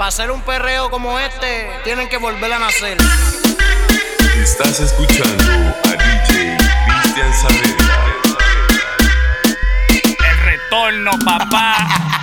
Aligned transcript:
Para 0.00 0.08
hacer 0.08 0.30
un 0.30 0.40
perreo 0.40 0.90
como 0.90 1.18
este, 1.18 1.68
tienen 1.84 2.08
que 2.08 2.16
volver 2.16 2.50
a 2.54 2.58
nacer. 2.58 2.96
Estás 4.42 4.80
escuchando 4.80 5.44
a 5.84 5.90
DJ 5.90 6.56
Cristian 6.56 7.34
Saavedra. 7.34 8.06
El 10.26 10.38
retorno, 10.38 11.10
papá. 11.22 12.19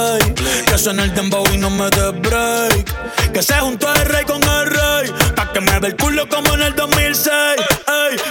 Play. 0.00 0.34
Que 0.66 0.78
suene 0.78 1.04
el 1.04 1.14
dembow 1.14 1.44
y 1.52 1.58
no 1.58 1.70
me 1.70 1.90
dé 1.90 2.10
break. 2.10 3.32
Que 3.32 3.42
se 3.42 3.54
juntó 3.54 3.92
el 3.94 4.06
rey 4.06 4.24
con 4.24 4.42
el 4.42 4.66
rey. 4.66 5.12
Pa' 5.36 5.52
que 5.52 5.60
me 5.60 5.78
ve 5.78 5.88
el 5.88 5.96
culo 5.96 6.28
como 6.28 6.54
en 6.54 6.62
el 6.62 6.74
2006. 6.74 7.32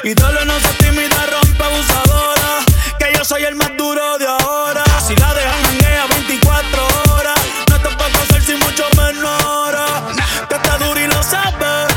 Ey, 0.03 0.13
dale, 0.13 0.45
no 0.45 0.59
se 0.59 0.73
tímida, 0.83 1.25
rompe 1.31 1.63
abusadora. 1.63 2.51
Que 2.99 3.13
yo 3.15 3.23
soy 3.23 3.43
el 3.43 3.55
más 3.55 3.71
duro 3.77 4.17
de 4.17 4.27
ahora. 4.27 4.83
Si 5.05 5.15
la 5.15 5.33
dejan 5.33 5.61
manguea 5.63 6.05
24 6.07 6.87
horas. 7.13 7.39
No 7.69 7.77
te 7.81 7.89
puedo 7.97 8.17
hacer 8.23 8.41
sin 8.41 8.59
mucho 8.59 8.85
menor. 8.97 9.75
Que 10.49 10.55
está 10.55 10.77
duro 10.77 10.99
y 10.99 11.07
lo 11.07 11.23
sabes. 11.23 11.93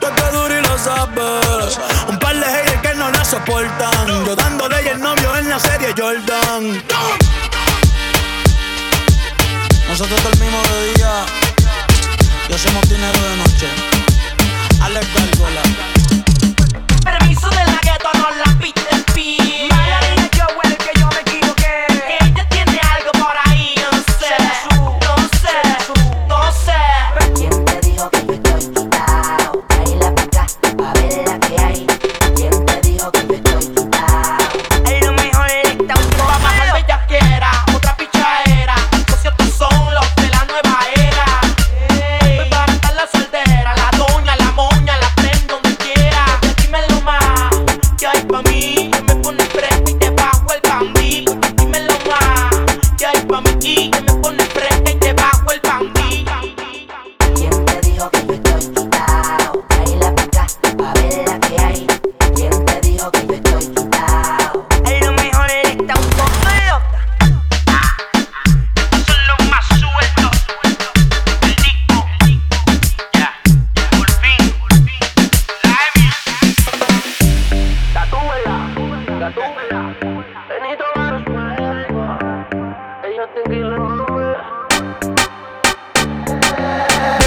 Tú 0.00 0.06
estás 0.06 0.32
duro 0.32 0.58
y 0.58 0.62
lo 0.62 0.78
sabes. 0.78 1.78
Un 2.08 2.18
par 2.18 2.36
de 2.36 2.46
haters 2.46 2.82
que 2.82 2.94
no 2.94 3.10
la 3.10 3.24
soportan. 3.24 4.26
Yo 4.26 4.34
dándole 4.34 4.82
y 4.82 4.88
el 4.88 5.00
novio 5.00 5.36
en 5.36 5.48
la 5.48 5.58
serie 5.58 5.94
Jordan. 5.96 6.82
Nosotros 10.02 10.32
dormimos 10.32 10.68
de 10.68 10.94
día 10.94 11.24
y 12.48 12.52
hacemos 12.52 12.88
dinero 12.88 13.20
de 13.22 13.36
noche. 13.36 13.68
Alex 14.80 15.06
Gárgola. 15.14 15.91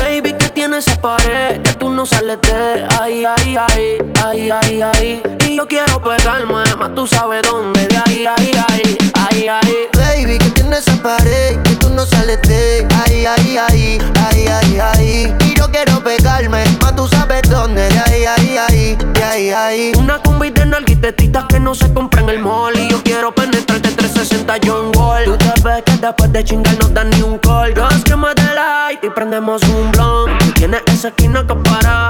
Baby, 0.01 0.33
que 0.33 0.49
tiene 0.49 0.77
esa 0.77 0.99
pared 1.01 1.61
que 1.61 1.73
tú 1.73 1.89
no 1.89 2.05
sales 2.05 2.39
de 2.41 2.87
ahí, 3.05 3.23
ahí, 3.23 3.55
ahí, 3.55 3.97
ahí, 4.23 4.49
ahí, 4.49 4.81
ahí. 4.81 5.23
Y 5.47 5.57
yo 5.57 5.67
quiero 5.67 6.01
pegarme, 6.01 6.63
más 6.77 6.95
tú 6.95 7.05
sabes 7.05 7.43
dónde, 7.43 7.87
de 7.87 7.97
ahí, 7.97 8.25
ahí, 8.25 8.51
ahí, 8.67 8.97
ahí, 9.13 9.47
ahí. 9.47 9.87
Baby, 9.93 10.37
que 10.39 10.49
tiene 10.49 10.77
esa 10.77 10.95
pared 11.03 11.61
que 11.63 11.75
tú 11.75 11.89
no 11.89 12.05
sales 12.05 12.41
de 12.41 12.87
ahí, 13.05 13.25
ahí, 13.25 13.57
ahí, 13.57 13.99
ahí, 14.27 14.47
ahí, 14.47 14.79
ahí. 14.79 15.35
Y 15.45 15.53
yo 15.55 15.69
quiero 15.69 16.03
pegarme, 16.03 16.63
más 16.81 16.95
tú 16.95 17.07
sabes 17.07 17.43
dónde, 17.47 17.87
de 17.89 17.99
ahí, 17.99 18.25
ahí, 18.25 18.57
ahí, 18.57 18.97
de 19.13 19.23
ahí, 19.23 19.49
ahí. 19.51 19.91
Una 19.97 20.19
combi 20.19 20.49
de 20.49 20.65
nalguitetitas 20.65 21.45
que 21.45 21.59
no 21.59 21.75
se 21.75 21.93
compra 21.93 22.21
en 22.21 22.29
el 22.29 22.39
mall 22.39 22.77
Y 22.77 22.89
yo 22.89 23.01
quiero 23.03 23.33
penetrarte 23.33 23.91
360 23.91 24.55
John 24.65 24.91
Wall 24.95 25.25
Tú 25.25 25.37
te 25.37 25.61
ves 25.61 25.83
que 25.83 25.97
después 25.97 26.31
de 26.31 26.43
chingar 26.43 26.77
no 26.79 26.87
dan 26.89 27.09
ni 27.11 27.21
un 27.21 27.37
call 27.39 27.73
Dos 27.73 28.03
que 28.03 28.15
me 28.15 28.33
light 28.55 29.03
y 29.03 29.09
prendemos 29.09 29.61
un 29.63 29.91
blunt 29.91 30.37
Tú 30.39 30.51
tienes 30.53 30.81
esa 30.87 31.09
esquina 31.09 31.45
que 31.47 31.55
para 31.55 32.09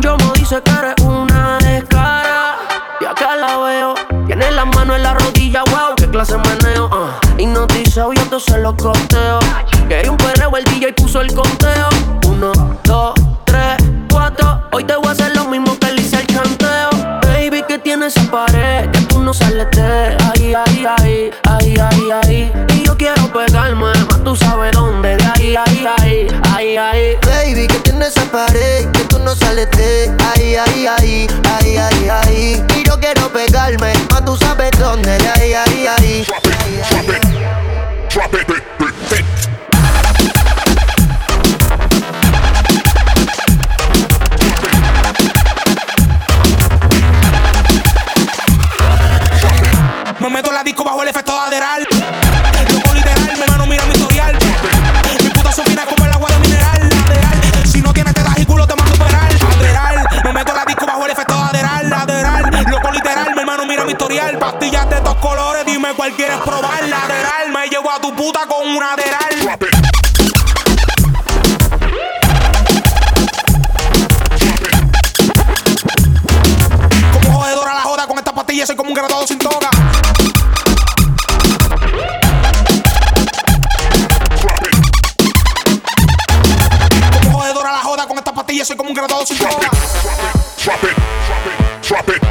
Yo 0.00 0.16
dice 0.32 0.62
que 0.62 0.70
eres 0.70 0.94
una 1.04 1.58
descara 1.58 2.56
Y 3.00 3.04
acá 3.04 3.36
la 3.36 3.58
veo 3.58 3.94
Tiene 4.26 4.50
las 4.50 4.66
manos 4.66 4.96
en 4.96 5.02
la 5.02 5.14
rodilla, 5.14 5.62
wow 5.70 5.94
Qué 5.96 6.08
clase 6.08 6.36
de 6.36 6.38
meneo, 6.38 6.88
ah. 6.92 7.20
Hipnotizado 7.38 8.12
y 8.12 8.18
entonces 8.18 8.56
los 8.58 8.74
costeo. 8.74 9.38
Quería 9.88 10.10
un 10.10 10.16
perreo, 10.16 10.56
el 10.56 10.64
DJ 10.64 10.92
puso 10.94 11.20
el 11.20 11.32
conteo. 11.34 11.88
Uno, 12.26 12.52
dos, 12.84 13.14
tres, 13.44 13.76
cuatro 14.10 14.62
Hoy 14.72 14.84
te 14.84 14.96
voy 14.96 15.08
a 15.08 15.10
hacer 15.12 15.34
lo 15.36 15.44
mismo 15.46 15.78
que 15.78 15.92
le 15.92 16.02
hice 16.02 16.16
al 16.16 16.26
chanteo. 16.26 16.90
Baby, 17.22 17.62
que 17.68 17.78
tienes 17.78 18.14
tú 24.34 24.44
sabes 24.44 24.72
dónde. 24.72 25.16
De 25.16 25.24
ahí, 25.24 25.56
ahí, 25.56 25.86
ahí, 25.98 26.26
ahí, 26.54 26.76
ahí. 26.76 27.16
Baby, 27.24 27.66
que 27.66 27.78
tiene 27.80 28.06
esa 28.06 28.24
pared, 28.24 28.90
que 28.92 29.04
tú 29.04 29.18
no 29.20 29.34
sales 29.34 29.70
de 29.72 30.10
ahí, 30.34 30.56
ahí, 30.56 30.86
ahí, 30.86 31.26
ahí, 31.58 31.76
ahí, 31.76 32.08
ahí. 32.08 32.64
Y 32.76 32.84
yo 32.84 32.98
quiero 32.98 33.28
pegarme, 33.32 33.92
más 34.10 34.24
tú 34.24 34.36
sabes 34.36 34.72
dónde. 34.78 35.18
De 35.18 35.28
ahí, 35.28 35.54
ahí, 35.54 35.86
ahí. 35.86 36.26
cual 66.04 66.16
quieres 66.16 66.38
probar 66.40 66.86
lateral. 66.86 67.50
Me 67.50 67.68
llevo 67.68 67.90
a 67.90 67.98
tu 67.98 68.14
puta 68.14 68.46
con 68.46 68.68
una 68.68 68.94
lateral. 68.94 69.58
Como 77.12 77.38
jodedora 77.38 77.74
la 77.74 77.80
joda 77.80 78.06
con 78.06 78.18
esta 78.18 78.34
pastilla, 78.34 78.66
soy 78.66 78.76
como 78.76 78.90
un 78.90 78.94
graduado 78.94 79.26
sin 79.26 79.38
toga. 79.38 79.70
Como 87.22 87.38
jodedora 87.38 87.72
la 87.72 87.78
joda 87.78 88.06
con 88.06 88.18
esta 88.18 88.34
pastilla, 88.34 88.64
soy 88.66 88.76
como 88.76 88.90
un 88.90 88.94
graduado 88.94 89.24
sin 89.24 89.38
toga. 89.38 89.70
Drop 90.64 90.84
it, 90.84 90.96
drop 91.26 91.46
it, 91.46 91.88
drop 91.88 92.08
it, 92.10 92.22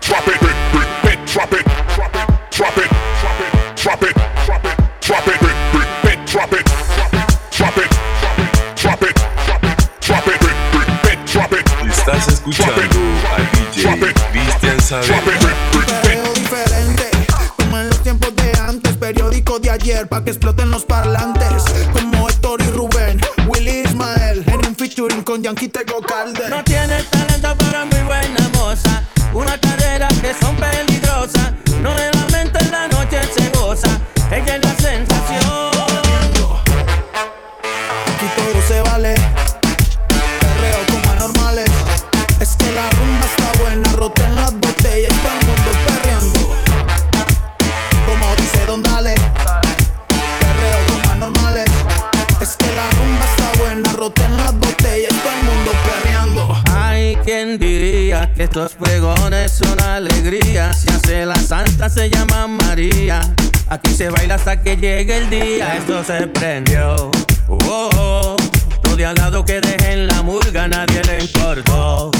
drop 0.00 0.28
it, 0.28 0.40
drop 0.40 1.04
it, 1.04 1.32
drop 1.32 1.52
it. 1.52 1.67
que 20.24 20.30
exploten 20.30 20.70
los 20.70 20.84
parlantes. 20.84 21.64
Como 21.92 22.28
Héctor 22.28 22.60
y 22.62 22.70
Rubén, 22.70 23.20
Willy 23.46 23.82
Ismael, 23.84 24.44
en 24.46 24.66
un 24.66 24.74
featuring 24.74 25.22
con 25.22 25.42
Yankee 25.42 25.68
Tego 25.68 26.00
Calder. 26.00 26.50
No 26.50 26.62
tienes 26.64 27.06
talento 27.06 27.56
para 27.56 27.84
muy 27.84 28.00
buena 28.02 28.48
moza, 28.54 29.04
una 29.32 29.58
carrera 29.58 30.08
que 30.20 30.34
son 30.34 30.56
peligrosas. 30.56 31.52
No 31.82 31.94
de 31.94 32.10
lamenta 32.12 32.58
en 32.60 32.70
la 32.70 32.88
noche 32.88 33.20
se 33.36 33.48
goza, 33.50 33.88
ella 34.30 34.56
es 34.56 34.64
la 34.64 34.74
Aquí 63.70 63.92
se 63.92 64.08
baila 64.08 64.36
hasta 64.36 64.62
que 64.62 64.76
llegue 64.76 65.18
el 65.18 65.30
día. 65.30 65.76
Esto 65.76 66.02
se 66.02 66.26
prendió. 66.28 67.10
Oh, 67.48 67.58
oh. 67.66 67.90
oh. 67.96 68.36
Lo 68.84 68.96
de 68.96 69.04
al 69.04 69.14
lado 69.14 69.44
que 69.44 69.60
dejen 69.60 70.06
la 70.06 70.22
murga, 70.22 70.66
nadie 70.68 71.02
le 71.04 71.20
importó. 71.20 72.10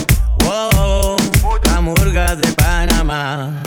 Oh, 0.45 0.71
oh. 0.75 1.17
oh. 1.45 1.59
La 1.65 1.81
murga 1.81 2.37
de 2.37 2.53
Panamá. 2.53 3.63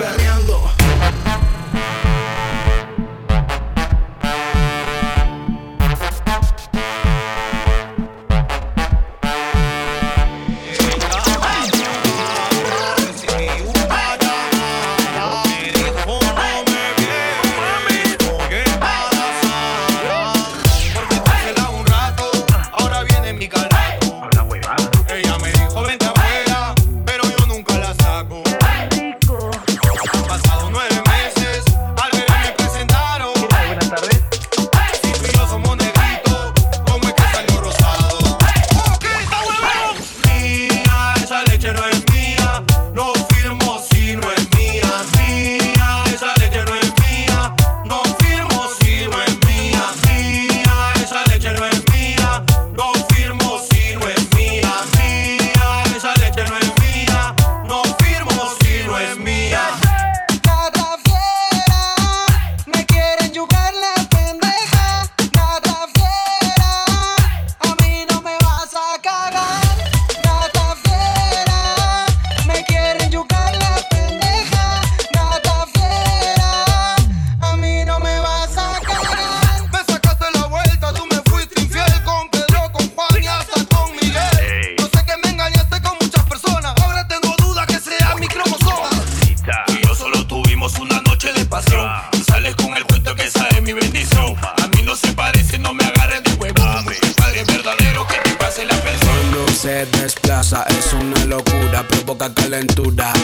calentura. 102.51 103.20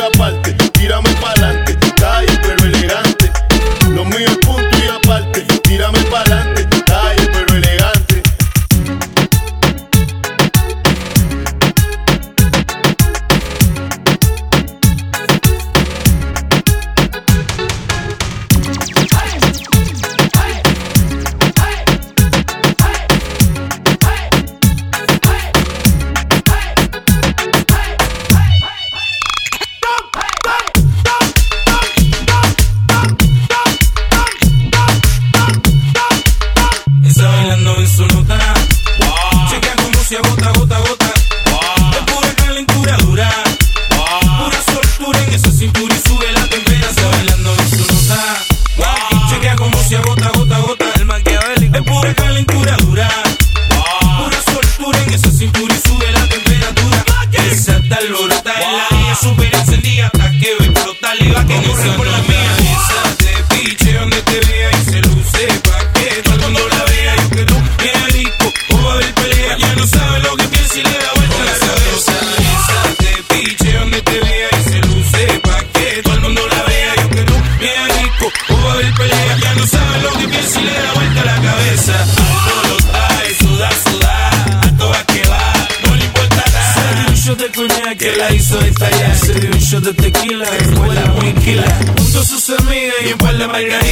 aparte 0.00 0.55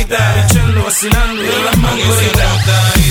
Sinanita, 0.04 0.44
echando, 0.44 0.84
vacilando 0.84 1.42
y 1.42 1.64
las 1.64 1.76
mangoritas. 1.78 3.03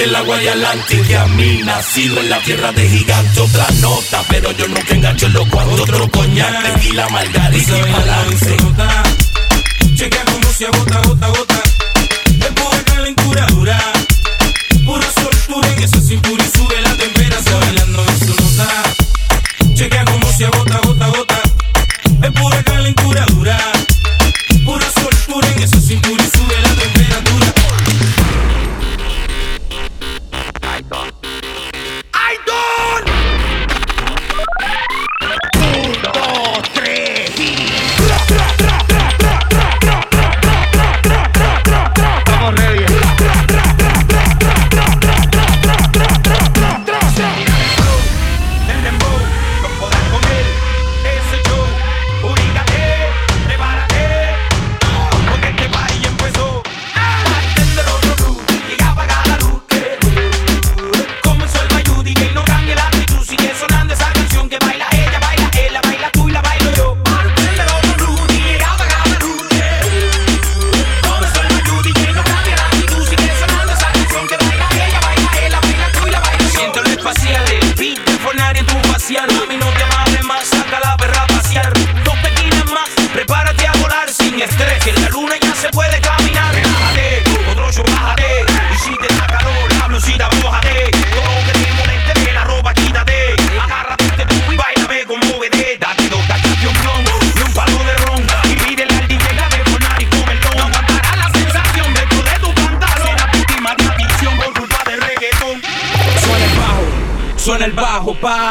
que 0.00 0.04
el 0.04 0.16
agua 0.16 0.42
y 0.42 0.48
Atlantic 0.48 1.14
a 1.14 1.26
mí 1.26 1.62
nacido 1.64 2.20
en 2.20 2.30
la 2.30 2.38
tierra 2.40 2.72
de 2.72 2.88
gigantes 2.88 3.38
Otra 3.38 3.66
nota, 3.80 4.22
pero 4.28 4.50
yo 4.52 4.66
nunca 4.68 4.94
engancho 4.94 5.28
los 5.28 5.46
cuantos 5.48 5.80
Otro 5.80 6.10
coñac, 6.10 6.62
tequila, 6.62 7.08
margarita 7.08 7.78
y 7.78 7.92
balance 7.92 8.56
Checa 9.94 10.24
cómo 10.24 10.52
se 10.52 10.66
agota, 10.66 11.02
gota, 11.06 11.28
gota. 11.28 11.62
Empuja 12.46 12.84
calentura 12.84 13.46
dura 13.46 13.78
Pura 14.86 15.06
soltura 15.12 15.68
en 15.68 15.82
esa 15.82 16.00
cintura 16.00 16.49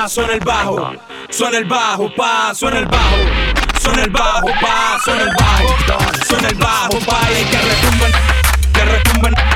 suena 0.10 0.34
el 0.34 0.40
bajo, 0.40 0.92
suena 1.30 1.58
el 1.60 1.66
bajo, 1.66 2.14
pa, 2.16 2.54
suena 2.56 2.80
el 2.80 2.86
bajo. 2.88 3.18
Suena 3.80 4.04
el 4.04 4.10
bajo, 4.10 4.48
pa, 4.62 5.00
suena 5.04 5.24
el 5.24 5.30
bajo. 5.40 6.26
Suena 6.28 6.48
el 6.50 6.56
bajo, 6.56 7.00
pa, 7.06 7.20
y 7.32 7.46
que 7.46 7.58
retumben, 7.58 8.12
que 8.74 8.86
retumben. 8.86 9.49